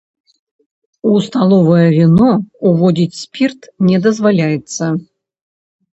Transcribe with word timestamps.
У 1.09 1.11
сталовае 1.25 1.83
віно 1.97 2.31
ўводзіць 2.71 3.21
спірт 3.23 3.61
не 3.91 3.97
дазваляецца. 4.07 4.83